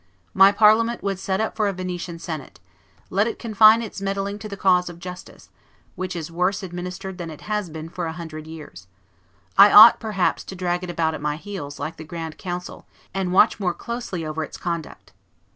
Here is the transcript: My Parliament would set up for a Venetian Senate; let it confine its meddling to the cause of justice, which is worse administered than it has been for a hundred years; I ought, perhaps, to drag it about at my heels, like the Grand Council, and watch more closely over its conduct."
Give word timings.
My 0.33 0.51
Parliament 0.51 1.03
would 1.03 1.19
set 1.19 1.39
up 1.39 1.55
for 1.55 1.67
a 1.67 1.73
Venetian 1.73 2.17
Senate; 2.17 2.59
let 3.11 3.27
it 3.27 3.37
confine 3.37 3.83
its 3.83 4.01
meddling 4.01 4.39
to 4.39 4.49
the 4.49 4.57
cause 4.57 4.89
of 4.89 4.97
justice, 4.97 5.49
which 5.93 6.15
is 6.15 6.31
worse 6.31 6.63
administered 6.63 7.19
than 7.19 7.29
it 7.29 7.41
has 7.41 7.69
been 7.69 7.87
for 7.87 8.07
a 8.07 8.13
hundred 8.13 8.47
years; 8.47 8.87
I 9.59 9.71
ought, 9.71 9.99
perhaps, 9.99 10.43
to 10.45 10.55
drag 10.55 10.83
it 10.83 10.89
about 10.89 11.13
at 11.13 11.21
my 11.21 11.35
heels, 11.35 11.77
like 11.79 11.97
the 11.97 12.03
Grand 12.03 12.39
Council, 12.39 12.87
and 13.13 13.31
watch 13.31 13.59
more 13.59 13.75
closely 13.75 14.25
over 14.25 14.43
its 14.43 14.57
conduct." 14.57 15.13